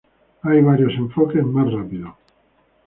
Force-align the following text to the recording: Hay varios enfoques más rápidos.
Hay 0.41 0.61
varios 0.63 0.93
enfoques 0.95 1.43
más 1.45 1.71
rápidos. 1.71 2.15